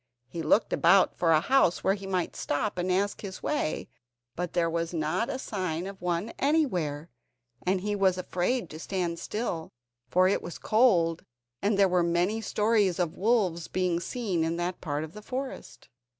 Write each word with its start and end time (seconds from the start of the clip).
He 0.27 0.41
looked 0.41 0.73
about 0.73 1.15
for 1.15 1.31
a 1.31 1.39
house 1.41 1.83
where 1.83 1.93
he 1.93 2.07
might 2.07 2.35
stop 2.35 2.79
and 2.79 2.91
ask 2.91 3.21
his 3.21 3.43
way, 3.43 3.87
but 4.35 4.53
there 4.53 4.67
was 4.67 4.95
not 4.95 5.29
a 5.29 5.37
sign 5.37 5.85
of 5.85 6.01
one 6.01 6.33
anywhere, 6.39 7.11
and 7.67 7.81
he 7.81 7.95
was 7.95 8.17
afraid 8.17 8.67
to 8.71 8.79
stand 8.79 9.19
still, 9.19 9.69
for 10.09 10.27
it 10.27 10.41
was 10.41 10.57
cold, 10.57 11.23
and 11.61 11.77
there 11.77 11.87
were 11.87 12.01
many 12.01 12.41
stories 12.41 12.97
of 12.97 13.15
wolves 13.15 13.67
being 13.67 13.99
seen 13.99 14.43
in 14.43 14.57
that 14.57 14.81
part 14.81 15.03
of 15.03 15.13
the 15.13 15.21
forest. 15.21 15.87